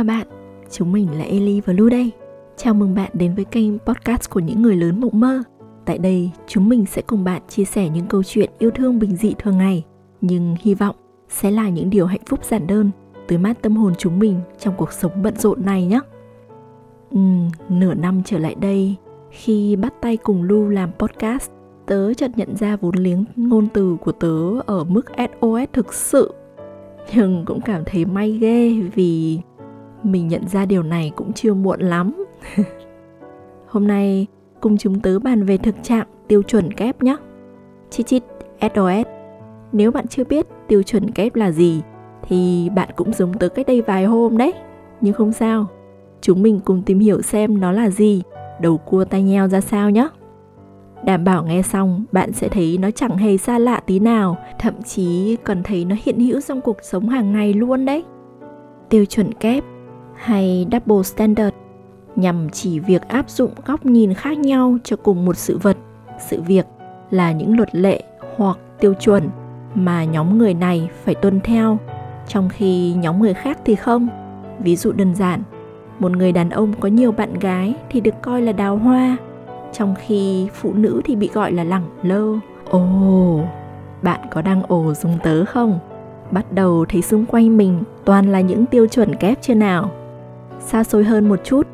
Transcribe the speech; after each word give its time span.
Chào 0.00 0.04
bạn, 0.04 0.26
chúng 0.70 0.92
mình 0.92 1.18
là 1.18 1.24
Eli 1.24 1.60
và 1.60 1.72
Lu 1.72 1.88
đây. 1.88 2.10
Chào 2.56 2.74
mừng 2.74 2.94
bạn 2.94 3.10
đến 3.12 3.34
với 3.34 3.44
kênh 3.44 3.78
podcast 3.78 4.30
của 4.30 4.40
những 4.40 4.62
người 4.62 4.76
lớn 4.76 5.00
mộng 5.00 5.20
mơ. 5.20 5.42
Tại 5.84 5.98
đây, 5.98 6.30
chúng 6.46 6.68
mình 6.68 6.86
sẽ 6.86 7.02
cùng 7.02 7.24
bạn 7.24 7.42
chia 7.48 7.64
sẻ 7.64 7.88
những 7.88 8.06
câu 8.06 8.22
chuyện 8.22 8.50
yêu 8.58 8.70
thương 8.70 8.98
bình 8.98 9.16
dị 9.16 9.34
thường 9.38 9.58
ngày, 9.58 9.84
nhưng 10.20 10.56
hy 10.60 10.74
vọng 10.74 10.96
sẽ 11.28 11.50
là 11.50 11.68
những 11.68 11.90
điều 11.90 12.06
hạnh 12.06 12.20
phúc 12.26 12.44
giản 12.44 12.66
đơn, 12.66 12.90
tưới 13.28 13.38
mát 13.38 13.62
tâm 13.62 13.76
hồn 13.76 13.92
chúng 13.98 14.18
mình 14.18 14.40
trong 14.58 14.74
cuộc 14.76 14.92
sống 14.92 15.22
bận 15.22 15.36
rộn 15.36 15.64
này 15.64 15.86
nhé. 15.86 16.00
Uhm, 17.16 17.50
nửa 17.68 17.94
năm 17.94 18.22
trở 18.24 18.38
lại 18.38 18.54
đây, 18.54 18.96
khi 19.30 19.76
bắt 19.76 19.94
tay 20.00 20.16
cùng 20.16 20.42
Lu 20.42 20.68
làm 20.68 20.90
podcast, 20.98 21.50
tớ 21.86 22.14
chợt 22.14 22.30
nhận 22.36 22.56
ra 22.56 22.76
vốn 22.76 22.94
liếng 22.94 23.24
ngôn 23.36 23.66
từ 23.72 23.96
của 24.00 24.12
tớ 24.12 24.60
ở 24.66 24.84
mức 24.84 25.06
SOS 25.16 25.68
thực 25.72 25.94
sự. 25.94 26.34
Nhưng 27.14 27.44
cũng 27.44 27.60
cảm 27.60 27.82
thấy 27.86 28.04
may 28.04 28.32
ghê 28.32 28.72
vì 28.94 29.40
mình 30.02 30.28
nhận 30.28 30.48
ra 30.48 30.66
điều 30.66 30.82
này 30.82 31.12
cũng 31.16 31.32
chưa 31.32 31.54
muộn 31.54 31.80
lắm. 31.80 32.24
Hôm 33.66 33.86
nay 33.86 34.26
cùng 34.60 34.78
chúng 34.78 35.00
tớ 35.00 35.18
bàn 35.18 35.44
về 35.44 35.56
thực 35.56 35.74
trạng 35.82 36.06
tiêu 36.28 36.42
chuẩn 36.42 36.72
kép 36.72 37.02
nhé. 37.02 37.16
Chít 37.90 38.06
chít 38.06 38.22
SOS. 38.60 39.06
Nếu 39.72 39.90
bạn 39.90 40.08
chưa 40.08 40.24
biết 40.24 40.46
tiêu 40.68 40.82
chuẩn 40.82 41.10
kép 41.10 41.34
là 41.34 41.50
gì 41.50 41.82
thì 42.22 42.70
bạn 42.74 42.88
cũng 42.96 43.12
giống 43.12 43.34
tớ 43.34 43.48
cách 43.48 43.66
đây 43.66 43.82
vài 43.82 44.04
hôm 44.04 44.36
đấy. 44.36 44.52
Nhưng 45.00 45.14
không 45.14 45.32
sao, 45.32 45.66
chúng 46.20 46.42
mình 46.42 46.60
cùng 46.64 46.82
tìm 46.82 46.98
hiểu 46.98 47.22
xem 47.22 47.60
nó 47.60 47.72
là 47.72 47.90
gì, 47.90 48.22
đầu 48.60 48.78
cua 48.78 49.04
tai 49.04 49.22
nheo 49.22 49.48
ra 49.48 49.60
sao 49.60 49.90
nhé. 49.90 50.08
Đảm 51.04 51.24
bảo 51.24 51.44
nghe 51.44 51.62
xong 51.62 52.04
bạn 52.12 52.32
sẽ 52.32 52.48
thấy 52.48 52.78
nó 52.78 52.90
chẳng 52.90 53.16
hề 53.16 53.36
xa 53.36 53.58
lạ 53.58 53.80
tí 53.86 53.98
nào, 53.98 54.36
thậm 54.58 54.82
chí 54.82 55.36
còn 55.44 55.62
thấy 55.62 55.84
nó 55.84 55.96
hiện 56.02 56.20
hữu 56.20 56.40
trong 56.40 56.60
cuộc 56.60 56.76
sống 56.82 57.08
hàng 57.08 57.32
ngày 57.32 57.54
luôn 57.54 57.84
đấy. 57.84 58.04
Tiêu 58.88 59.04
chuẩn 59.04 59.34
kép 59.34 59.64
hay 60.20 60.66
double 60.72 61.02
standard 61.02 61.56
nhằm 62.16 62.50
chỉ 62.50 62.78
việc 62.78 63.08
áp 63.08 63.30
dụng 63.30 63.50
góc 63.66 63.86
nhìn 63.86 64.14
khác 64.14 64.38
nhau 64.38 64.76
cho 64.84 64.96
cùng 64.96 65.24
một 65.24 65.36
sự 65.36 65.58
vật, 65.58 65.76
sự 66.18 66.42
việc 66.42 66.66
là 67.10 67.32
những 67.32 67.56
luật 67.56 67.74
lệ 67.74 68.02
hoặc 68.36 68.58
tiêu 68.80 68.94
chuẩn 68.94 69.28
mà 69.74 70.04
nhóm 70.04 70.38
người 70.38 70.54
này 70.54 70.88
phải 71.04 71.14
tuân 71.14 71.40
theo, 71.40 71.78
trong 72.28 72.48
khi 72.48 72.92
nhóm 72.92 73.20
người 73.22 73.34
khác 73.34 73.58
thì 73.64 73.74
không. 73.74 74.08
Ví 74.58 74.76
dụ 74.76 74.92
đơn 74.92 75.14
giản, 75.14 75.42
một 75.98 76.12
người 76.12 76.32
đàn 76.32 76.50
ông 76.50 76.72
có 76.80 76.88
nhiều 76.88 77.12
bạn 77.12 77.38
gái 77.38 77.74
thì 77.90 78.00
được 78.00 78.14
coi 78.22 78.42
là 78.42 78.52
đào 78.52 78.76
hoa, 78.76 79.16
trong 79.72 79.94
khi 79.98 80.48
phụ 80.54 80.72
nữ 80.72 81.00
thì 81.04 81.16
bị 81.16 81.30
gọi 81.34 81.52
là 81.52 81.64
lẳng 81.64 81.84
lơ. 82.02 82.24
Ồ, 82.70 83.40
bạn 84.02 84.20
có 84.30 84.42
đang 84.42 84.62
ồ 84.62 84.94
dùng 84.94 85.18
tớ 85.22 85.44
không? 85.44 85.78
Bắt 86.30 86.52
đầu 86.52 86.84
thấy 86.88 87.02
xung 87.02 87.26
quanh 87.26 87.56
mình 87.56 87.82
toàn 88.04 88.32
là 88.32 88.40
những 88.40 88.66
tiêu 88.66 88.86
chuẩn 88.86 89.14
kép 89.14 89.42
chưa 89.42 89.54
nào? 89.54 89.90
Xa 90.60 90.84
xôi 90.84 91.04
hơn 91.04 91.28
một 91.28 91.44
chút, 91.44 91.66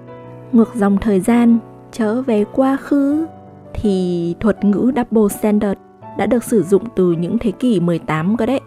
ngược 0.52 0.74
dòng 0.74 0.98
thời 1.00 1.20
gian, 1.20 1.58
trở 1.92 2.22
về 2.22 2.44
quá 2.52 2.76
khứ, 2.76 3.26
thì 3.74 4.34
thuật 4.40 4.64
ngữ 4.64 4.92
double 4.96 5.36
standard 5.38 5.80
đã 6.18 6.26
được 6.26 6.44
sử 6.44 6.62
dụng 6.62 6.82
từ 6.96 7.12
những 7.12 7.38
thế 7.38 7.50
kỷ 7.50 7.80
18 7.80 8.36
cơ 8.36 8.46
đấy, 8.46 8.60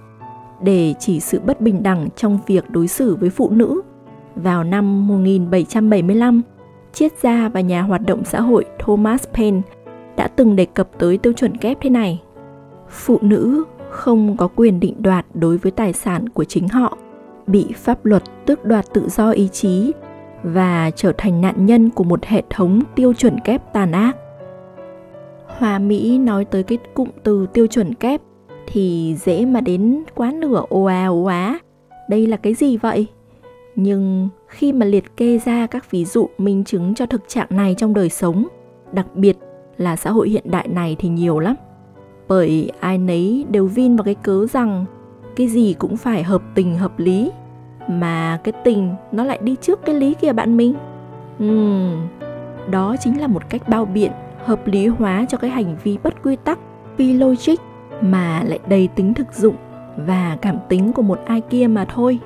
để 0.63 0.93
chỉ 0.99 1.19
sự 1.19 1.39
bất 1.39 1.61
bình 1.61 1.83
đẳng 1.83 2.07
trong 2.15 2.39
việc 2.47 2.69
đối 2.69 2.87
xử 2.87 3.15
với 3.15 3.29
phụ 3.29 3.49
nữ. 3.49 3.81
Vào 4.35 4.63
năm 4.63 5.07
1775, 5.07 6.41
triết 6.93 7.13
gia 7.21 7.49
và 7.49 7.61
nhà 7.61 7.81
hoạt 7.81 8.01
động 8.01 8.25
xã 8.25 8.41
hội 8.41 8.65
Thomas 8.79 9.23
Paine 9.33 9.61
đã 10.17 10.27
từng 10.27 10.55
đề 10.55 10.65
cập 10.65 10.89
tới 10.99 11.17
tiêu 11.17 11.33
chuẩn 11.33 11.57
kép 11.57 11.77
thế 11.81 11.89
này. 11.89 12.21
Phụ 12.89 13.17
nữ 13.21 13.63
không 13.89 14.37
có 14.37 14.47
quyền 14.55 14.79
định 14.79 14.95
đoạt 15.01 15.25
đối 15.33 15.57
với 15.57 15.71
tài 15.71 15.93
sản 15.93 16.29
của 16.29 16.43
chính 16.43 16.67
họ, 16.67 16.97
bị 17.47 17.67
pháp 17.75 18.05
luật 18.05 18.23
tước 18.45 18.65
đoạt 18.65 18.85
tự 18.93 19.09
do 19.09 19.31
ý 19.31 19.47
chí 19.47 19.91
và 20.43 20.91
trở 20.95 21.13
thành 21.17 21.41
nạn 21.41 21.65
nhân 21.65 21.89
của 21.89 22.03
một 22.03 22.25
hệ 22.25 22.43
thống 22.49 22.81
tiêu 22.95 23.13
chuẩn 23.13 23.39
kép 23.39 23.73
tàn 23.73 23.91
ác. 23.91 24.17
Hoa 25.45 25.79
Mỹ 25.79 26.17
nói 26.17 26.45
tới 26.45 26.63
cái 26.63 26.77
cụm 26.93 27.09
từ 27.23 27.47
tiêu 27.53 27.67
chuẩn 27.67 27.93
kép 27.93 28.21
thì 28.67 29.15
dễ 29.19 29.45
mà 29.45 29.61
đến 29.61 30.03
quá 30.15 30.31
nửa 30.31 30.63
ồ 30.69 30.83
à 30.83 31.05
ồ 31.07 31.23
á. 31.23 31.59
Đây 32.09 32.27
là 32.27 32.37
cái 32.37 32.53
gì 32.53 32.77
vậy? 32.77 33.07
Nhưng 33.75 34.29
khi 34.47 34.73
mà 34.73 34.85
liệt 34.85 35.17
kê 35.17 35.37
ra 35.37 35.67
các 35.67 35.91
ví 35.91 36.05
dụ 36.05 36.29
minh 36.37 36.63
chứng 36.63 36.95
cho 36.95 37.05
thực 37.05 37.21
trạng 37.27 37.47
này 37.49 37.75
trong 37.77 37.93
đời 37.93 38.09
sống, 38.09 38.47
đặc 38.91 39.07
biệt 39.15 39.37
là 39.77 39.95
xã 39.95 40.11
hội 40.11 40.29
hiện 40.29 40.43
đại 40.51 40.67
này 40.67 40.95
thì 40.99 41.09
nhiều 41.09 41.39
lắm. 41.39 41.55
Bởi 42.27 42.71
ai 42.79 42.97
nấy 42.97 43.45
đều 43.49 43.65
vin 43.65 43.95
vào 43.95 44.03
cái 44.03 44.15
cớ 44.15 44.45
rằng 44.47 44.85
cái 45.35 45.47
gì 45.47 45.75
cũng 45.79 45.97
phải 45.97 46.23
hợp 46.23 46.41
tình 46.55 46.77
hợp 46.77 46.99
lý 46.99 47.31
mà 47.89 48.39
cái 48.43 48.53
tình 48.63 48.95
nó 49.11 49.23
lại 49.23 49.39
đi 49.41 49.55
trước 49.61 49.85
cái 49.85 49.95
lý 49.95 50.13
kia 50.13 50.33
bạn 50.33 50.57
mình. 50.57 50.73
Uhm, 51.43 52.07
đó 52.71 52.95
chính 52.99 53.21
là 53.21 53.27
một 53.27 53.49
cách 53.49 53.69
bao 53.69 53.85
biện 53.85 54.11
hợp 54.45 54.67
lý 54.67 54.87
hóa 54.87 55.25
cho 55.29 55.37
cái 55.37 55.49
hành 55.49 55.75
vi 55.83 55.97
bất 56.03 56.23
quy 56.23 56.35
tắc 56.35 56.59
phi 56.97 57.13
logic 57.13 57.55
mà 58.01 58.43
lại 58.45 58.59
đầy 58.67 58.87
tính 58.95 59.13
thực 59.13 59.33
dụng 59.33 59.55
và 59.97 60.37
cảm 60.41 60.57
tính 60.69 60.93
của 60.93 61.01
một 61.01 61.19
ai 61.25 61.41
kia 61.41 61.67
mà 61.67 61.85
thôi. 61.85 62.19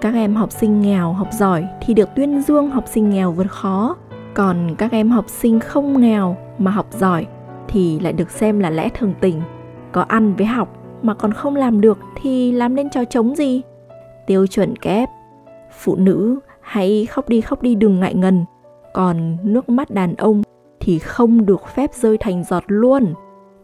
Các 0.00 0.14
em 0.14 0.34
học 0.34 0.52
sinh 0.52 0.80
nghèo 0.80 1.12
học 1.12 1.28
giỏi 1.32 1.66
thì 1.80 1.94
được 1.94 2.08
tuyên 2.16 2.42
dương 2.42 2.70
học 2.70 2.84
sinh 2.86 3.10
nghèo 3.10 3.32
vượt 3.32 3.50
khó. 3.50 3.96
Còn 4.34 4.74
các 4.78 4.92
em 4.92 5.10
học 5.10 5.24
sinh 5.28 5.60
không 5.60 6.00
nghèo 6.00 6.36
mà 6.58 6.70
học 6.70 6.86
giỏi 6.90 7.26
thì 7.68 8.00
lại 8.00 8.12
được 8.12 8.30
xem 8.30 8.58
là 8.58 8.70
lẽ 8.70 8.88
thường 8.88 9.14
tình. 9.20 9.42
Có 9.92 10.02
ăn 10.08 10.34
với 10.34 10.46
học 10.46 10.68
mà 11.02 11.14
còn 11.14 11.32
không 11.32 11.56
làm 11.56 11.80
được 11.80 11.98
thì 12.22 12.52
làm 12.52 12.74
nên 12.74 12.90
trò 12.90 13.04
trống 13.04 13.36
gì? 13.36 13.62
Tiêu 14.26 14.46
chuẩn 14.46 14.76
kép. 14.76 15.08
Phụ 15.78 15.96
nữ 15.96 16.38
hãy 16.60 17.06
khóc 17.06 17.28
đi 17.28 17.40
khóc 17.40 17.62
đi 17.62 17.74
đừng 17.74 18.00
ngại 18.00 18.14
ngần. 18.14 18.44
Còn 18.94 19.36
nước 19.42 19.68
mắt 19.68 19.90
đàn 19.90 20.14
ông 20.14 20.42
thì 20.80 20.98
không 20.98 21.46
được 21.46 21.68
phép 21.74 21.94
rơi 21.94 22.18
thành 22.18 22.44
giọt 22.44 22.64
luôn. 22.66 23.14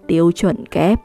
Tiêu 0.07 0.33
chuẩn 0.33 0.67
kép. 0.67 1.01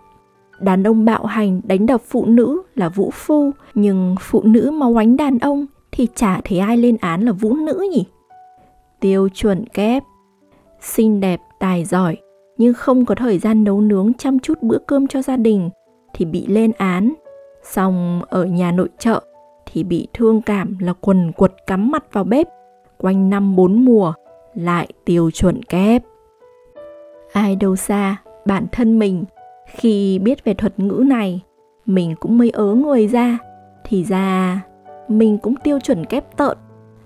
Đàn 0.59 0.83
ông 0.83 1.05
bạo 1.05 1.25
hành 1.25 1.61
đánh 1.63 1.85
đập 1.85 2.01
phụ 2.07 2.25
nữ 2.25 2.61
là 2.75 2.89
vũ 2.89 3.09
phu, 3.13 3.51
nhưng 3.73 4.15
phụ 4.19 4.41
nữ 4.43 4.71
mà 4.71 4.85
oánh 4.87 5.17
đàn 5.17 5.39
ông 5.39 5.65
thì 5.91 6.07
chả 6.15 6.41
thấy 6.43 6.59
ai 6.59 6.77
lên 6.77 6.97
án 6.97 7.21
là 7.21 7.31
vũ 7.31 7.55
nữ 7.55 7.87
nhỉ? 7.91 8.05
Tiêu 8.99 9.29
chuẩn 9.33 9.65
kép. 9.65 10.03
Xinh 10.81 11.19
đẹp, 11.19 11.39
tài 11.59 11.85
giỏi, 11.85 12.17
nhưng 12.57 12.73
không 12.73 13.05
có 13.05 13.15
thời 13.15 13.39
gian 13.39 13.63
nấu 13.63 13.81
nướng 13.81 14.13
chăm 14.13 14.39
chút 14.39 14.61
bữa 14.61 14.77
cơm 14.77 15.07
cho 15.07 15.21
gia 15.21 15.37
đình 15.37 15.69
thì 16.13 16.25
bị 16.25 16.45
lên 16.47 16.71
án. 16.77 17.13
Xong 17.63 18.21
ở 18.29 18.45
nhà 18.45 18.71
nội 18.71 18.89
trợ 18.97 19.23
thì 19.73 19.83
bị 19.83 20.07
thương 20.13 20.41
cảm 20.41 20.77
là 20.79 20.93
quần 20.93 21.31
quật 21.31 21.53
cắm 21.67 21.91
mặt 21.91 22.03
vào 22.11 22.23
bếp. 22.23 22.47
Quanh 22.97 23.29
năm 23.29 23.55
bốn 23.55 23.85
mùa, 23.85 24.13
lại 24.53 24.87
tiêu 25.05 25.31
chuẩn 25.31 25.63
kép. 25.63 26.03
Ai 27.31 27.55
đâu 27.55 27.75
xa, 27.75 28.17
bản 28.45 28.65
thân 28.71 28.99
mình. 28.99 29.23
Khi 29.67 30.19
biết 30.19 30.43
về 30.43 30.53
thuật 30.53 30.79
ngữ 30.79 31.03
này, 31.07 31.41
mình 31.85 32.15
cũng 32.19 32.37
mới 32.37 32.49
ớ 32.49 32.65
người 32.65 33.07
ra. 33.07 33.37
Thì 33.83 34.03
ra, 34.03 34.61
mình 35.07 35.37
cũng 35.37 35.55
tiêu 35.63 35.79
chuẩn 35.79 36.05
kép 36.05 36.37
tợn. 36.37 36.57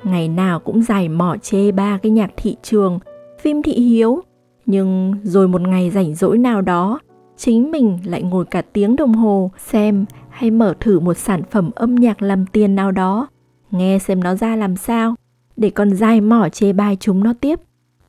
Ngày 0.04 0.28
nào 0.28 0.60
cũng 0.60 0.82
giải 0.82 1.10
mỏ 1.10 1.36
chê 1.42 1.72
ba 1.72 2.00
cái 2.04 2.12
nhạc 2.12 2.32
thị 2.38 2.56
trường, 2.64 3.00
phim 3.40 3.62
thị 3.62 3.74
hiếu. 3.74 4.22
Nhưng 4.66 5.16
rồi 5.24 5.48
một 5.48 5.62
ngày 5.62 5.90
rảnh 5.90 6.16
rỗi 6.16 6.38
nào 6.38 6.62
đó, 6.62 7.00
chính 7.38 7.72
mình 7.72 7.98
lại 8.06 8.24
ngồi 8.24 8.46
cả 8.46 8.62
tiếng 8.74 8.96
đồng 8.96 9.14
hồ 9.14 9.52
xem 9.58 10.06
hay 10.38 10.52
mở 10.52 10.74
thử 10.80 11.00
một 11.00 11.18
sản 11.18 11.44
phẩm 11.52 11.72
âm 11.76 11.96
nhạc 11.96 12.22
làm 12.22 12.46
tiền 12.46 12.76
nào 12.76 12.92
đó, 12.92 13.28
nghe 13.72 14.00
xem 14.00 14.24
nó 14.24 14.36
ra 14.36 14.56
làm 14.56 14.76
sao, 14.76 15.16
để 15.56 15.70
còn 15.70 15.96
dai 15.96 16.22
mỏ 16.22 16.50
chê 16.50 16.74
bai 16.74 16.98
chúng 17.00 17.24
nó 17.24 17.34
tiếp. 17.42 17.60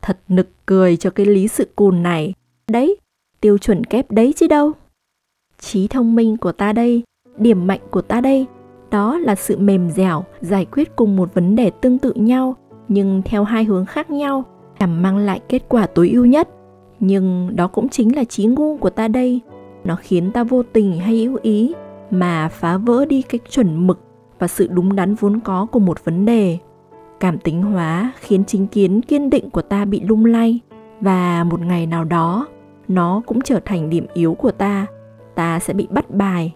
Thật 0.02 0.18
nực 0.28 0.48
cười 0.66 0.96
cho 0.96 1.10
cái 1.10 1.26
lý 1.26 1.48
sự 1.48 1.68
cùn 1.76 2.02
này. 2.02 2.34
Đấy, 2.70 2.96
tiêu 3.40 3.58
chuẩn 3.58 3.84
kép 3.84 4.10
đấy 4.10 4.34
chứ 4.36 4.46
đâu. 4.46 4.72
Trí 5.58 5.88
thông 5.88 6.14
minh 6.14 6.36
của 6.36 6.52
ta 6.52 6.72
đây, 6.72 7.02
điểm 7.38 7.66
mạnh 7.66 7.80
của 7.90 8.02
ta 8.02 8.20
đây, 8.20 8.46
đó 8.90 9.18
là 9.18 9.34
sự 9.34 9.58
mềm 9.58 9.90
dẻo 9.90 10.24
giải 10.40 10.64
quyết 10.64 10.96
cùng 10.96 11.16
một 11.16 11.34
vấn 11.34 11.56
đề 11.56 11.70
tương 11.70 11.98
tự 11.98 12.12
nhau 12.12 12.56
nhưng 12.88 13.22
theo 13.24 13.44
hai 13.44 13.64
hướng 13.64 13.86
khác 13.86 14.10
nhau 14.10 14.44
nhằm 14.78 15.02
mang 15.02 15.18
lại 15.18 15.40
kết 15.48 15.62
quả 15.68 15.86
tối 15.86 16.10
ưu 16.10 16.24
nhất 16.24 16.48
nhưng 17.00 17.56
đó 17.56 17.68
cũng 17.68 17.88
chính 17.88 18.16
là 18.16 18.24
trí 18.24 18.44
ngu 18.44 18.76
của 18.76 18.90
ta 18.90 19.08
đây 19.08 19.40
nó 19.84 19.96
khiến 19.96 20.32
ta 20.32 20.44
vô 20.44 20.62
tình 20.62 20.98
hay 20.98 21.16
hữu 21.16 21.38
ý 21.42 21.74
mà 22.10 22.48
phá 22.48 22.76
vỡ 22.76 23.04
đi 23.04 23.22
cái 23.22 23.38
chuẩn 23.50 23.86
mực 23.86 24.00
và 24.38 24.48
sự 24.48 24.66
đúng 24.66 24.96
đắn 24.96 25.14
vốn 25.14 25.40
có 25.40 25.66
của 25.72 25.78
một 25.78 26.04
vấn 26.04 26.26
đề. 26.26 26.58
Cảm 27.20 27.38
tính 27.38 27.62
hóa 27.62 28.12
khiến 28.20 28.44
chính 28.44 28.66
kiến 28.66 29.02
kiên 29.02 29.30
định 29.30 29.50
của 29.50 29.62
ta 29.62 29.84
bị 29.84 30.00
lung 30.00 30.24
lay, 30.24 30.60
và 31.00 31.44
một 31.44 31.60
ngày 31.60 31.86
nào 31.86 32.04
đó, 32.04 32.46
nó 32.88 33.22
cũng 33.26 33.40
trở 33.40 33.60
thành 33.64 33.90
điểm 33.90 34.06
yếu 34.14 34.34
của 34.34 34.50
ta. 34.50 34.86
Ta 35.34 35.58
sẽ 35.58 35.74
bị 35.74 35.86
bắt 35.90 36.10
bài, 36.10 36.54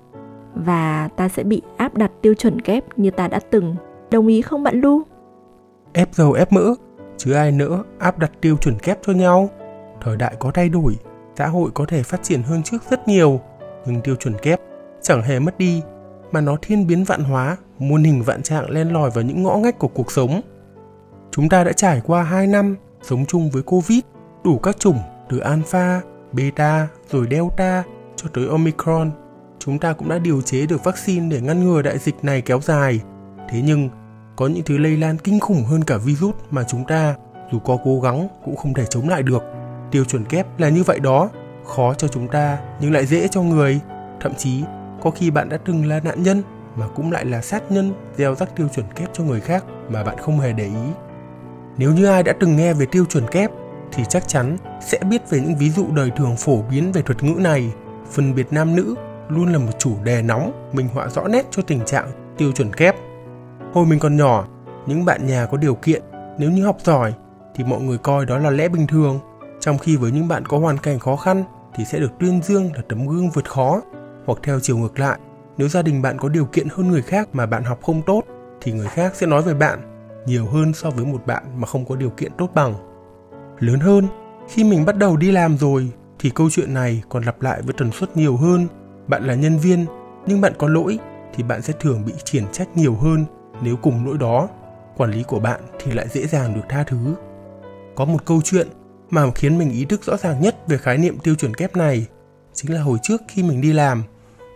và 0.54 1.08
ta 1.16 1.28
sẽ 1.28 1.42
bị 1.42 1.62
áp 1.76 1.94
đặt 1.94 2.10
tiêu 2.22 2.34
chuẩn 2.34 2.60
kép 2.60 2.98
như 2.98 3.10
ta 3.10 3.28
đã 3.28 3.40
từng. 3.50 3.76
Đồng 4.10 4.26
ý 4.26 4.42
không 4.42 4.62
bạn 4.62 4.80
lu? 4.80 5.02
Ép 5.92 6.14
dầu, 6.14 6.32
ép 6.32 6.52
mỡ, 6.52 6.74
chứ 7.16 7.32
ai 7.32 7.52
nữa 7.52 7.84
áp 7.98 8.18
đặt 8.18 8.32
tiêu 8.40 8.56
chuẩn 8.56 8.78
kép 8.78 8.98
cho 9.06 9.12
nhau. 9.12 9.50
Thời 10.00 10.16
đại 10.16 10.34
có 10.38 10.50
thay 10.50 10.68
đổi, 10.68 10.96
xã 11.36 11.46
hội 11.46 11.70
có 11.74 11.84
thể 11.88 12.02
phát 12.02 12.22
triển 12.22 12.42
hơn 12.42 12.62
trước 12.62 12.78
rất 12.90 13.08
nhiều, 13.08 13.40
nhưng 13.86 14.00
tiêu 14.00 14.14
chuẩn 14.16 14.34
kép 14.42 14.60
chẳng 15.02 15.22
hề 15.22 15.38
mất 15.38 15.58
đi 15.58 15.82
mà 16.32 16.40
nó 16.40 16.56
thiên 16.62 16.86
biến 16.86 17.04
vạn 17.04 17.24
hóa, 17.24 17.56
muôn 17.78 18.04
hình 18.04 18.22
vạn 18.22 18.42
trạng 18.42 18.70
len 18.70 18.92
lỏi 18.92 19.10
vào 19.10 19.24
những 19.24 19.42
ngõ 19.42 19.56
ngách 19.56 19.78
của 19.78 19.88
cuộc 19.88 20.12
sống. 20.12 20.40
Chúng 21.30 21.48
ta 21.48 21.64
đã 21.64 21.72
trải 21.72 22.00
qua 22.06 22.22
2 22.22 22.46
năm 22.46 22.76
sống 23.02 23.26
chung 23.26 23.50
với 23.50 23.62
Covid, 23.62 24.00
đủ 24.44 24.58
các 24.58 24.78
chủng 24.78 24.98
từ 25.28 25.38
Alpha, 25.38 26.00
Beta 26.32 26.88
rồi 27.10 27.26
Delta 27.30 27.82
cho 28.16 28.28
tới 28.34 28.46
Omicron. 28.48 29.10
Chúng 29.58 29.78
ta 29.78 29.92
cũng 29.92 30.08
đã 30.08 30.18
điều 30.18 30.42
chế 30.42 30.66
được 30.66 30.84
vaccine 30.84 31.28
để 31.28 31.40
ngăn 31.40 31.64
ngừa 31.64 31.82
đại 31.82 31.98
dịch 31.98 32.24
này 32.24 32.40
kéo 32.40 32.60
dài. 32.60 33.00
Thế 33.48 33.62
nhưng, 33.64 33.88
có 34.36 34.46
những 34.46 34.64
thứ 34.64 34.78
lây 34.78 34.96
lan 34.96 35.18
kinh 35.18 35.40
khủng 35.40 35.64
hơn 35.64 35.84
cả 35.84 35.96
virus 35.96 36.34
mà 36.50 36.64
chúng 36.68 36.84
ta 36.84 37.14
dù 37.52 37.58
có 37.58 37.78
cố 37.84 38.00
gắng 38.00 38.28
cũng 38.44 38.56
không 38.56 38.74
thể 38.74 38.84
chống 38.90 39.08
lại 39.08 39.22
được. 39.22 39.42
Tiêu 39.90 40.04
chuẩn 40.04 40.24
kép 40.24 40.60
là 40.60 40.68
như 40.68 40.82
vậy 40.82 41.00
đó, 41.00 41.28
khó 41.64 41.94
cho 41.94 42.08
chúng 42.08 42.28
ta 42.28 42.58
nhưng 42.80 42.92
lại 42.92 43.06
dễ 43.06 43.28
cho 43.28 43.42
người. 43.42 43.80
Thậm 44.20 44.34
chí, 44.34 44.64
có 45.02 45.10
khi 45.10 45.30
bạn 45.30 45.48
đã 45.48 45.56
từng 45.64 45.86
là 45.86 46.00
nạn 46.04 46.22
nhân 46.22 46.42
mà 46.76 46.88
cũng 46.88 47.12
lại 47.12 47.24
là 47.24 47.42
sát 47.42 47.72
nhân 47.72 47.94
gieo 48.16 48.34
rắc 48.34 48.56
tiêu 48.56 48.68
chuẩn 48.74 48.86
kép 48.94 49.08
cho 49.12 49.24
người 49.24 49.40
khác 49.40 49.64
mà 49.88 50.04
bạn 50.04 50.18
không 50.18 50.40
hề 50.40 50.52
để 50.52 50.64
ý. 50.64 50.92
Nếu 51.76 51.92
như 51.92 52.06
ai 52.06 52.22
đã 52.22 52.32
từng 52.40 52.56
nghe 52.56 52.72
về 52.72 52.86
tiêu 52.86 53.04
chuẩn 53.04 53.28
kép 53.28 53.50
thì 53.92 54.04
chắc 54.08 54.28
chắn 54.28 54.56
sẽ 54.80 54.98
biết 55.10 55.30
về 55.30 55.40
những 55.40 55.56
ví 55.56 55.70
dụ 55.70 55.86
đời 55.94 56.10
thường 56.16 56.36
phổ 56.36 56.62
biến 56.70 56.92
về 56.92 57.02
thuật 57.02 57.22
ngữ 57.22 57.40
này. 57.40 57.72
Phân 58.10 58.34
biệt 58.34 58.46
nam 58.50 58.76
nữ 58.76 58.94
luôn 59.28 59.52
là 59.52 59.58
một 59.58 59.72
chủ 59.78 59.96
đề 60.04 60.22
nóng, 60.22 60.70
minh 60.72 60.88
họa 60.94 61.08
rõ 61.08 61.28
nét 61.28 61.46
cho 61.50 61.62
tình 61.62 61.84
trạng 61.84 62.10
tiêu 62.36 62.52
chuẩn 62.52 62.72
kép. 62.72 62.96
Hồi 63.72 63.86
mình 63.86 63.98
còn 63.98 64.16
nhỏ, 64.16 64.46
những 64.86 65.04
bạn 65.04 65.26
nhà 65.26 65.46
có 65.46 65.56
điều 65.56 65.74
kiện, 65.74 66.02
nếu 66.38 66.50
như 66.50 66.64
học 66.64 66.76
giỏi 66.84 67.14
thì 67.54 67.64
mọi 67.64 67.80
người 67.80 67.98
coi 67.98 68.26
đó 68.26 68.38
là 68.38 68.50
lẽ 68.50 68.68
bình 68.68 68.86
thường, 68.86 69.20
trong 69.60 69.78
khi 69.78 69.96
với 69.96 70.12
những 70.12 70.28
bạn 70.28 70.46
có 70.46 70.58
hoàn 70.58 70.78
cảnh 70.78 70.98
khó 70.98 71.16
khăn 71.16 71.44
thì 71.74 71.84
sẽ 71.84 71.98
được 71.98 72.18
tuyên 72.18 72.42
dương 72.42 72.70
là 72.74 72.82
tấm 72.88 73.06
gương 73.06 73.30
vượt 73.30 73.50
khó, 73.50 73.80
hoặc 74.24 74.38
theo 74.42 74.60
chiều 74.60 74.78
ngược 74.78 74.98
lại, 74.98 75.18
nếu 75.56 75.68
gia 75.68 75.82
đình 75.82 76.02
bạn 76.02 76.18
có 76.18 76.28
điều 76.28 76.44
kiện 76.44 76.68
hơn 76.70 76.88
người 76.88 77.02
khác 77.02 77.28
mà 77.32 77.46
bạn 77.46 77.64
học 77.64 77.78
không 77.82 78.02
tốt 78.02 78.22
thì 78.60 78.72
người 78.72 78.88
khác 78.88 79.14
sẽ 79.14 79.26
nói 79.26 79.42
về 79.42 79.54
bạn 79.54 79.78
nhiều 80.26 80.46
hơn 80.46 80.74
so 80.74 80.90
với 80.90 81.04
một 81.04 81.26
bạn 81.26 81.42
mà 81.56 81.66
không 81.66 81.84
có 81.86 81.96
điều 81.96 82.10
kiện 82.10 82.32
tốt 82.38 82.50
bằng. 82.54 82.74
Lớn 83.58 83.80
hơn, 83.80 84.08
khi 84.48 84.64
mình 84.64 84.84
bắt 84.84 84.96
đầu 84.96 85.16
đi 85.16 85.32
làm 85.32 85.58
rồi 85.58 85.90
thì 86.18 86.30
câu 86.30 86.50
chuyện 86.50 86.74
này 86.74 87.02
còn 87.08 87.22
lặp 87.22 87.42
lại 87.42 87.62
với 87.62 87.74
tần 87.78 87.92
suất 87.92 88.16
nhiều 88.16 88.36
hơn. 88.36 88.66
Bạn 89.06 89.24
là 89.24 89.34
nhân 89.34 89.58
viên 89.58 89.86
nhưng 90.26 90.40
bạn 90.40 90.52
có 90.58 90.68
lỗi 90.68 90.98
thì 91.34 91.42
bạn 91.42 91.62
sẽ 91.62 91.72
thường 91.80 92.04
bị 92.06 92.12
triển 92.24 92.44
trách 92.52 92.76
nhiều 92.76 92.94
hơn 92.94 93.24
nếu 93.62 93.76
cùng 93.76 94.06
lỗi 94.06 94.18
đó. 94.18 94.48
Quản 94.96 95.10
lý 95.10 95.22
của 95.22 95.40
bạn 95.40 95.60
thì 95.78 95.92
lại 95.92 96.08
dễ 96.08 96.26
dàng 96.26 96.54
được 96.54 96.62
tha 96.68 96.84
thứ. 96.84 97.14
Có 97.94 98.04
một 98.04 98.24
câu 98.24 98.40
chuyện 98.44 98.68
mà 99.10 99.30
khiến 99.34 99.58
mình 99.58 99.70
ý 99.70 99.84
thức 99.84 100.04
rõ 100.04 100.16
ràng 100.16 100.40
nhất 100.40 100.68
về 100.68 100.78
khái 100.78 100.98
niệm 100.98 101.18
tiêu 101.18 101.34
chuẩn 101.34 101.54
kép 101.54 101.76
này 101.76 102.06
chính 102.52 102.74
là 102.74 102.82
hồi 102.82 102.98
trước 103.02 103.22
khi 103.28 103.42
mình 103.42 103.60
đi 103.60 103.72
làm, 103.72 104.02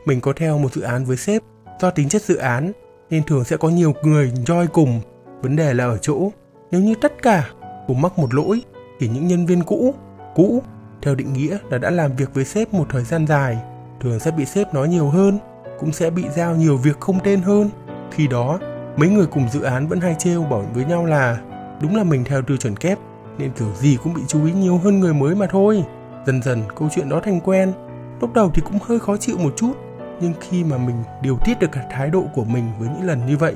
mình 0.07 0.21
có 0.21 0.33
theo 0.33 0.59
một 0.59 0.75
dự 0.75 0.81
án 0.83 1.05
với 1.05 1.17
sếp 1.17 1.43
do 1.81 1.91
tính 1.91 2.09
chất 2.09 2.23
dự 2.23 2.37
án 2.37 2.73
nên 3.11 3.23
thường 3.23 3.45
sẽ 3.45 3.57
có 3.57 3.69
nhiều 3.69 3.95
người 4.03 4.33
join 4.47 4.67
cùng 4.67 5.01
Vấn 5.43 5.57
đề 5.57 5.75
là 5.75 5.85
ở 5.85 5.99
chỗ, 5.99 6.31
nếu 6.71 6.81
như 6.81 6.95
tất 7.01 7.23
cả 7.23 7.49
cùng 7.87 8.01
mắc 8.01 8.19
một 8.19 8.35
lỗi 8.35 8.63
thì 8.99 9.09
những 9.09 9.27
nhân 9.27 9.47
viên 9.47 9.63
cũ, 9.63 9.95
cũ 10.35 10.63
theo 11.03 11.15
định 11.15 11.33
nghĩa 11.33 11.59
là 11.71 11.79
đã 11.79 11.91
làm 11.91 12.17
việc 12.17 12.35
với 12.35 12.45
sếp 12.45 12.75
một 12.75 12.87
thời 12.91 13.05
gian 13.05 13.27
dài, 13.27 13.59
thường 14.01 14.21
sẽ 14.21 14.31
bị 14.31 14.45
sếp 14.45 14.75
nói 14.75 14.89
nhiều 14.89 15.09
hơn, 15.09 15.39
cũng 15.79 15.93
sẽ 15.93 16.11
bị 16.11 16.25
giao 16.37 16.57
nhiều 16.57 16.77
việc 16.77 17.01
không 17.01 17.19
tên 17.25 17.41
hơn. 17.41 17.71
Khi 18.11 18.27
đó, 18.27 18.59
mấy 18.97 19.09
người 19.09 19.27
cùng 19.27 19.49
dự 19.53 19.63
án 19.63 19.89
vẫn 19.89 20.01
hay 20.01 20.17
trêu 20.19 20.43
bảo 20.43 20.67
với 20.75 20.85
nhau 20.85 21.07
là 21.07 21.41
đúng 21.81 21.97
là 21.97 22.05
mình 22.05 22.25
theo 22.25 22.43
tiêu 22.43 22.57
chuẩn 22.57 22.77
kép 22.77 22.99
nên 23.39 23.51
kiểu 23.59 23.69
gì 23.75 23.99
cũng 24.03 24.15
bị 24.15 24.23
chú 24.29 24.47
ý 24.47 24.53
nhiều 24.53 24.79
hơn 24.79 25.01
người 25.01 25.15
mới 25.15 25.35
mà 25.35 25.47
thôi. 25.51 25.85
Dần 26.27 26.43
dần 26.43 26.63
câu 26.77 26.89
chuyện 26.95 27.09
đó 27.09 27.21
thành 27.25 27.41
quen. 27.41 27.73
Lúc 28.21 28.35
đầu 28.35 28.51
thì 28.55 28.63
cũng 28.65 28.79
hơi 28.83 28.99
khó 28.99 29.17
chịu 29.17 29.39
một 29.39 29.53
chút, 29.57 29.73
nhưng 30.21 30.33
khi 30.41 30.65
mà 30.65 30.79
mình 30.79 30.97
điều 31.23 31.39
tiết 31.45 31.59
được 31.59 31.73
cả 31.73 31.87
thái 31.91 32.11
độ 32.11 32.25
của 32.35 32.45
mình 32.45 32.65
với 32.79 32.89
những 32.89 33.07
lần 33.07 33.27
như 33.27 33.37
vậy, 33.37 33.55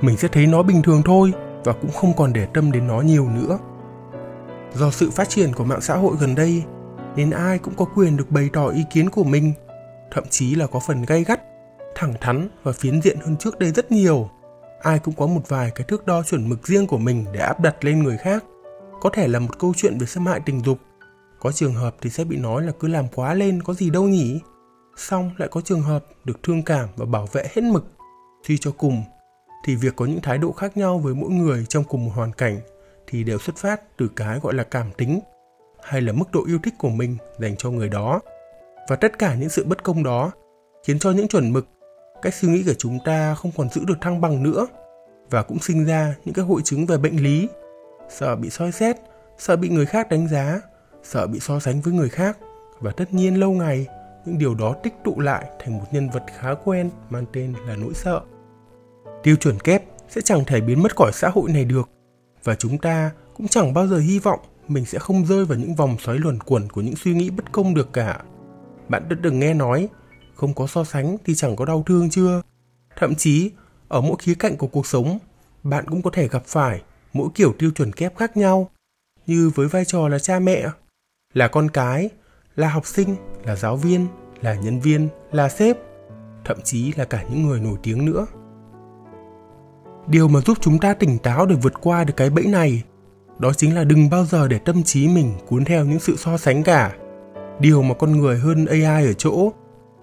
mình 0.00 0.16
sẽ 0.16 0.28
thấy 0.28 0.46
nó 0.46 0.62
bình 0.62 0.82
thường 0.82 1.02
thôi 1.04 1.32
và 1.64 1.72
cũng 1.72 1.90
không 1.92 2.12
còn 2.16 2.32
để 2.32 2.46
tâm 2.54 2.72
đến 2.72 2.86
nó 2.86 3.00
nhiều 3.00 3.28
nữa. 3.28 3.58
Do 4.74 4.90
sự 4.90 5.10
phát 5.10 5.28
triển 5.28 5.52
của 5.52 5.64
mạng 5.64 5.80
xã 5.80 5.96
hội 5.96 6.16
gần 6.20 6.34
đây, 6.34 6.62
nên 7.16 7.30
ai 7.30 7.58
cũng 7.58 7.74
có 7.74 7.84
quyền 7.84 8.16
được 8.16 8.30
bày 8.30 8.50
tỏ 8.52 8.68
ý 8.68 8.84
kiến 8.90 9.10
của 9.10 9.24
mình, 9.24 9.52
thậm 10.10 10.24
chí 10.30 10.54
là 10.54 10.66
có 10.66 10.80
phần 10.86 11.04
gay 11.04 11.24
gắt, 11.24 11.40
thẳng 11.94 12.14
thắn 12.20 12.48
và 12.62 12.72
phiến 12.72 13.02
diện 13.02 13.18
hơn 13.20 13.36
trước 13.36 13.58
đây 13.58 13.70
rất 13.70 13.92
nhiều. 13.92 14.30
Ai 14.82 14.98
cũng 14.98 15.14
có 15.14 15.26
một 15.26 15.48
vài 15.48 15.70
cái 15.74 15.84
thước 15.88 16.06
đo 16.06 16.22
chuẩn 16.22 16.48
mực 16.48 16.66
riêng 16.66 16.86
của 16.86 16.98
mình 16.98 17.24
để 17.32 17.40
áp 17.40 17.60
đặt 17.60 17.84
lên 17.84 18.02
người 18.02 18.16
khác. 18.16 18.44
Có 19.00 19.10
thể 19.10 19.28
là 19.28 19.38
một 19.38 19.58
câu 19.58 19.72
chuyện 19.76 19.98
về 19.98 20.06
xâm 20.06 20.26
hại 20.26 20.40
tình 20.46 20.64
dục. 20.64 20.78
Có 21.40 21.52
trường 21.52 21.74
hợp 21.74 21.94
thì 22.00 22.10
sẽ 22.10 22.24
bị 22.24 22.36
nói 22.36 22.62
là 22.62 22.72
cứ 22.80 22.88
làm 22.88 23.08
quá 23.14 23.34
lên, 23.34 23.62
có 23.62 23.74
gì 23.74 23.90
đâu 23.90 24.02
nhỉ? 24.02 24.40
Xong 24.98 25.30
lại 25.38 25.48
có 25.52 25.60
trường 25.60 25.82
hợp 25.82 26.04
được 26.24 26.42
thương 26.42 26.62
cảm 26.62 26.88
và 26.96 27.06
bảo 27.06 27.28
vệ 27.32 27.48
hết 27.54 27.62
mực. 27.62 27.84
Suy 28.46 28.58
cho 28.58 28.72
cùng 28.78 29.02
thì 29.64 29.76
việc 29.76 29.96
có 29.96 30.04
những 30.04 30.20
thái 30.22 30.38
độ 30.38 30.52
khác 30.52 30.76
nhau 30.76 30.98
với 30.98 31.14
mỗi 31.14 31.30
người 31.30 31.66
trong 31.68 31.84
cùng 31.84 32.04
một 32.04 32.12
hoàn 32.14 32.32
cảnh 32.32 32.60
thì 33.06 33.24
đều 33.24 33.38
xuất 33.38 33.56
phát 33.56 33.96
từ 33.96 34.08
cái 34.16 34.38
gọi 34.42 34.54
là 34.54 34.64
cảm 34.64 34.90
tính 34.92 35.20
hay 35.82 36.00
là 36.00 36.12
mức 36.12 36.24
độ 36.32 36.44
yêu 36.46 36.58
thích 36.62 36.74
của 36.78 36.88
mình 36.88 37.16
dành 37.38 37.56
cho 37.56 37.70
người 37.70 37.88
đó. 37.88 38.20
Và 38.88 38.96
tất 38.96 39.18
cả 39.18 39.34
những 39.34 39.48
sự 39.48 39.64
bất 39.64 39.82
công 39.82 40.02
đó 40.02 40.30
khiến 40.86 40.98
cho 40.98 41.10
những 41.10 41.28
chuẩn 41.28 41.52
mực, 41.52 41.66
cách 42.22 42.34
suy 42.34 42.48
nghĩ 42.48 42.62
của 42.66 42.74
chúng 42.78 42.98
ta 43.04 43.34
không 43.34 43.52
còn 43.56 43.70
giữ 43.70 43.84
được 43.84 44.00
thăng 44.00 44.20
bằng 44.20 44.42
nữa 44.42 44.66
và 45.30 45.42
cũng 45.42 45.58
sinh 45.58 45.84
ra 45.84 46.14
những 46.24 46.34
cái 46.34 46.44
hội 46.44 46.60
chứng 46.64 46.86
về 46.86 46.96
bệnh 46.98 47.16
lý, 47.16 47.48
sợ 48.08 48.36
bị 48.36 48.50
soi 48.50 48.72
xét, 48.72 48.96
sợ 49.38 49.56
bị 49.56 49.68
người 49.68 49.86
khác 49.86 50.08
đánh 50.08 50.28
giá, 50.28 50.60
sợ 51.02 51.26
bị 51.26 51.40
so 51.40 51.60
sánh 51.60 51.80
với 51.80 51.94
người 51.94 52.08
khác. 52.08 52.38
Và 52.80 52.92
tất 52.96 53.14
nhiên 53.14 53.40
lâu 53.40 53.50
ngày 53.50 53.86
những 54.24 54.38
điều 54.38 54.54
đó 54.54 54.76
tích 54.82 54.94
tụ 55.04 55.20
lại 55.20 55.46
thành 55.58 55.78
một 55.78 55.84
nhân 55.92 56.10
vật 56.10 56.22
khá 56.38 56.54
quen 56.64 56.90
mang 57.10 57.24
tên 57.32 57.54
là 57.66 57.76
nỗi 57.76 57.94
sợ. 57.94 58.20
Tiêu 59.22 59.36
chuẩn 59.36 59.60
kép 59.60 59.82
sẽ 60.08 60.20
chẳng 60.20 60.44
thể 60.44 60.60
biến 60.60 60.82
mất 60.82 60.96
khỏi 60.96 61.10
xã 61.14 61.28
hội 61.28 61.52
này 61.52 61.64
được, 61.64 61.88
và 62.44 62.54
chúng 62.54 62.78
ta 62.78 63.10
cũng 63.36 63.48
chẳng 63.48 63.74
bao 63.74 63.86
giờ 63.86 63.98
hy 63.98 64.18
vọng 64.18 64.40
mình 64.68 64.84
sẽ 64.84 64.98
không 64.98 65.26
rơi 65.26 65.44
vào 65.44 65.58
những 65.58 65.74
vòng 65.74 65.96
xoáy 66.00 66.18
luẩn 66.18 66.38
quẩn 66.40 66.68
của 66.68 66.80
những 66.80 66.96
suy 66.96 67.14
nghĩ 67.14 67.30
bất 67.30 67.52
công 67.52 67.74
được 67.74 67.92
cả. 67.92 68.22
Bạn 68.88 69.08
đã 69.08 69.16
từng 69.22 69.38
nghe 69.38 69.54
nói, 69.54 69.88
không 70.34 70.54
có 70.54 70.66
so 70.66 70.84
sánh 70.84 71.16
thì 71.24 71.34
chẳng 71.34 71.56
có 71.56 71.64
đau 71.64 71.82
thương 71.86 72.10
chưa? 72.10 72.42
Thậm 72.96 73.14
chí, 73.14 73.50
ở 73.88 74.00
mỗi 74.00 74.16
khía 74.18 74.34
cạnh 74.34 74.56
của 74.56 74.66
cuộc 74.66 74.86
sống, 74.86 75.18
bạn 75.62 75.84
cũng 75.88 76.02
có 76.02 76.10
thể 76.10 76.28
gặp 76.28 76.42
phải 76.46 76.82
mỗi 77.12 77.28
kiểu 77.34 77.54
tiêu 77.58 77.70
chuẩn 77.70 77.92
kép 77.92 78.16
khác 78.16 78.36
nhau, 78.36 78.70
như 79.26 79.50
với 79.54 79.68
vai 79.68 79.84
trò 79.84 80.08
là 80.08 80.18
cha 80.18 80.38
mẹ, 80.38 80.66
là 81.34 81.48
con 81.48 81.68
cái 81.70 82.10
là 82.58 82.68
học 82.68 82.86
sinh, 82.86 83.16
là 83.44 83.56
giáo 83.56 83.76
viên, 83.76 84.06
là 84.40 84.54
nhân 84.54 84.80
viên, 84.80 85.08
là 85.32 85.48
sếp, 85.48 85.76
thậm 86.44 86.56
chí 86.64 86.92
là 86.96 87.04
cả 87.04 87.24
những 87.30 87.42
người 87.42 87.60
nổi 87.60 87.78
tiếng 87.82 88.04
nữa. 88.04 88.26
Điều 90.06 90.28
mà 90.28 90.40
giúp 90.40 90.58
chúng 90.60 90.78
ta 90.78 90.94
tỉnh 90.94 91.18
táo 91.18 91.46
để 91.46 91.56
vượt 91.62 91.72
qua 91.80 92.04
được 92.04 92.14
cái 92.16 92.30
bẫy 92.30 92.44
này, 92.46 92.82
đó 93.38 93.52
chính 93.52 93.74
là 93.74 93.84
đừng 93.84 94.10
bao 94.10 94.24
giờ 94.24 94.48
để 94.48 94.58
tâm 94.58 94.82
trí 94.82 95.08
mình 95.08 95.32
cuốn 95.46 95.64
theo 95.64 95.84
những 95.84 96.00
sự 96.00 96.16
so 96.16 96.36
sánh 96.36 96.62
cả. 96.62 96.94
Điều 97.60 97.82
mà 97.82 97.94
con 97.94 98.12
người 98.12 98.38
hơn 98.38 98.66
ai 98.66 99.06
ở 99.06 99.12
chỗ, 99.12 99.52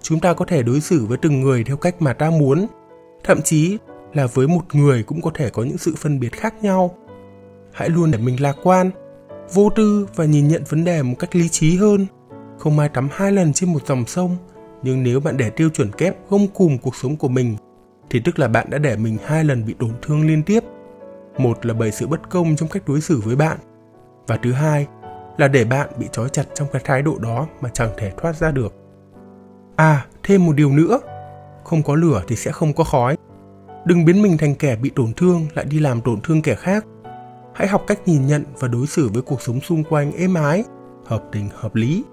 chúng 0.02 0.20
ta 0.20 0.34
có 0.34 0.44
thể 0.44 0.62
đối 0.62 0.80
xử 0.80 1.06
với 1.06 1.18
từng 1.18 1.40
người 1.40 1.64
theo 1.64 1.76
cách 1.76 2.02
mà 2.02 2.12
ta 2.12 2.30
muốn, 2.30 2.66
thậm 3.24 3.42
chí 3.42 3.78
là 4.14 4.26
với 4.26 4.48
một 4.48 4.74
người 4.74 5.02
cũng 5.02 5.22
có 5.22 5.30
thể 5.34 5.50
có 5.50 5.62
những 5.62 5.78
sự 5.78 5.94
phân 5.96 6.20
biệt 6.20 6.32
khác 6.32 6.54
nhau. 6.62 6.94
Hãy 7.72 7.88
luôn 7.88 8.10
để 8.10 8.18
mình 8.18 8.42
lạc 8.42 8.56
quan, 8.62 8.90
vô 9.54 9.70
tư 9.76 10.08
và 10.14 10.24
nhìn 10.24 10.48
nhận 10.48 10.62
vấn 10.68 10.84
đề 10.84 11.02
một 11.02 11.14
cách 11.18 11.36
lý 11.36 11.48
trí 11.48 11.76
hơn 11.76 12.06
không 12.58 12.78
ai 12.78 12.88
tắm 12.88 13.08
hai 13.12 13.32
lần 13.32 13.52
trên 13.52 13.72
một 13.72 13.86
dòng 13.86 14.06
sông 14.06 14.36
nhưng 14.82 15.02
nếu 15.02 15.20
bạn 15.20 15.36
để 15.36 15.50
tiêu 15.50 15.70
chuẩn 15.70 15.92
kép 15.92 16.16
gông 16.30 16.48
cùm 16.48 16.78
cuộc 16.78 16.96
sống 16.96 17.16
của 17.16 17.28
mình 17.28 17.56
thì 18.10 18.20
tức 18.24 18.38
là 18.38 18.48
bạn 18.48 18.70
đã 18.70 18.78
để 18.78 18.96
mình 18.96 19.18
hai 19.24 19.44
lần 19.44 19.66
bị 19.66 19.74
tổn 19.78 19.90
thương 20.02 20.26
liên 20.26 20.42
tiếp. 20.42 20.64
Một 21.38 21.66
là 21.66 21.74
bởi 21.74 21.92
sự 21.92 22.06
bất 22.06 22.30
công 22.30 22.56
trong 22.56 22.68
cách 22.68 22.82
đối 22.86 23.00
xử 23.00 23.20
với 23.24 23.36
bạn, 23.36 23.58
và 24.26 24.36
thứ 24.36 24.52
hai 24.52 24.86
là 25.36 25.48
để 25.48 25.64
bạn 25.64 25.88
bị 25.98 26.06
trói 26.12 26.28
chặt 26.28 26.44
trong 26.54 26.68
cái 26.72 26.82
thái 26.84 27.02
độ 27.02 27.18
đó 27.18 27.46
mà 27.60 27.68
chẳng 27.68 27.90
thể 27.96 28.12
thoát 28.16 28.36
ra 28.36 28.50
được. 28.50 28.74
À, 29.76 30.06
thêm 30.22 30.46
một 30.46 30.52
điều 30.56 30.72
nữa, 30.72 31.00
không 31.64 31.82
có 31.82 31.94
lửa 31.94 32.22
thì 32.28 32.36
sẽ 32.36 32.52
không 32.52 32.72
có 32.72 32.84
khói. 32.84 33.16
Đừng 33.84 34.04
biến 34.04 34.22
mình 34.22 34.38
thành 34.38 34.54
kẻ 34.54 34.76
bị 34.76 34.90
tổn 34.90 35.12
thương 35.12 35.46
lại 35.54 35.64
đi 35.64 35.78
làm 35.78 36.00
tổn 36.00 36.20
thương 36.20 36.42
kẻ 36.42 36.54
khác. 36.54 36.84
Hãy 37.54 37.68
học 37.68 37.84
cách 37.86 38.00
nhìn 38.06 38.26
nhận 38.26 38.44
và 38.58 38.68
đối 38.68 38.86
xử 38.86 39.08
với 39.08 39.22
cuộc 39.22 39.42
sống 39.42 39.60
xung 39.60 39.84
quanh 39.84 40.12
êm 40.12 40.34
ái, 40.34 40.64
hợp 41.06 41.24
tình 41.32 41.48
hợp 41.54 41.74
lý, 41.74 42.04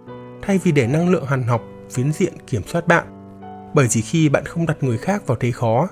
thay 0.46 0.58
vì 0.58 0.72
để 0.72 0.88
năng 0.88 1.10
lượng 1.10 1.26
hàn 1.26 1.44
học, 1.44 1.62
phiến 1.92 2.12
diện 2.14 2.34
kiểm 2.48 2.62
soát 2.68 2.88
bạn. 2.88 3.06
Bởi 3.74 3.88
chỉ 3.88 4.02
khi 4.02 4.30
bạn 4.30 4.46
không 4.46 4.66
đặt 4.66 4.78
người 4.82 4.98
khác 4.98 5.28
vào 5.28 5.38
thế 5.40 5.52
khó 5.52 5.88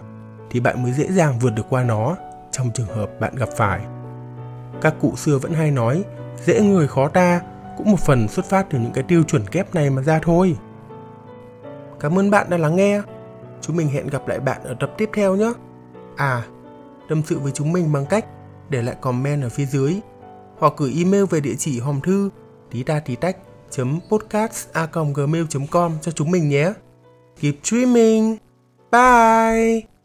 thì 0.49 0.59
bạn 0.59 0.83
mới 0.83 0.91
dễ 0.91 1.07
dàng 1.11 1.39
vượt 1.39 1.49
được 1.49 1.65
qua 1.69 1.83
nó 1.83 2.15
trong 2.51 2.71
trường 2.73 2.87
hợp 2.87 3.19
bạn 3.19 3.35
gặp 3.35 3.49
phải. 3.57 3.81
Các 4.81 4.95
cụ 5.01 5.15
xưa 5.15 5.37
vẫn 5.37 5.53
hay 5.53 5.71
nói 5.71 6.03
dễ 6.45 6.61
người 6.61 6.87
khó 6.87 7.07
ta 7.07 7.41
cũng 7.77 7.91
một 7.91 7.99
phần 7.99 8.27
xuất 8.27 8.45
phát 8.45 8.67
từ 8.69 8.79
những 8.79 8.91
cái 8.91 9.03
tiêu 9.03 9.23
chuẩn 9.23 9.47
kép 9.47 9.75
này 9.75 9.89
mà 9.89 10.01
ra 10.01 10.19
thôi. 10.23 10.57
Cảm 11.99 12.19
ơn 12.19 12.31
bạn 12.31 12.49
đã 12.49 12.57
lắng 12.57 12.75
nghe. 12.75 13.01
Chúng 13.61 13.75
mình 13.75 13.89
hẹn 13.89 14.07
gặp 14.07 14.27
lại 14.27 14.39
bạn 14.39 14.63
ở 14.63 14.75
tập 14.79 14.91
tiếp 14.97 15.09
theo 15.13 15.35
nhé. 15.35 15.53
À 16.15 16.43
tâm 17.09 17.21
sự 17.25 17.39
với 17.39 17.51
chúng 17.51 17.71
mình 17.71 17.91
bằng 17.91 18.05
cách 18.05 18.25
để 18.69 18.81
lại 18.81 18.95
comment 19.01 19.43
ở 19.43 19.49
phía 19.49 19.65
dưới 19.65 19.99
hoặc 20.59 20.73
gửi 20.77 20.93
email 20.97 21.23
về 21.29 21.39
địa 21.39 21.55
chỉ 21.57 21.79
hòm 21.79 22.01
thư 22.01 22.29
tí 22.71 22.83
ta 22.83 22.99
tí 22.99 23.15
tách 23.15 23.37
podcast 24.09 24.67
a 24.73 24.87
gmail 25.15 25.45
com 25.71 25.97
cho 26.01 26.11
chúng 26.11 26.31
mình 26.31 26.49
nhé 26.49 26.73
Keep 27.41 27.55
streaming. 27.63 28.37
Bye! 28.91 30.00